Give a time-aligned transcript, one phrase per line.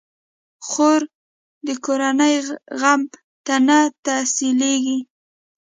[0.67, 1.01] خور
[1.67, 2.35] د کورنۍ
[2.79, 3.01] غم
[3.45, 4.99] ته نه تسلېږي.